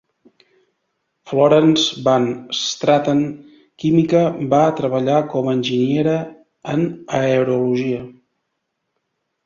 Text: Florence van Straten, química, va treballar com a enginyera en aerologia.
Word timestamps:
Florence 1.31 1.83
van 2.07 2.25
Straten, 2.61 3.21
química, 3.85 4.25
va 4.55 4.63
treballar 4.83 5.21
com 5.35 5.53
a 5.53 5.57
enginyera 5.61 6.19
en 6.77 6.87
aerologia. 7.23 8.05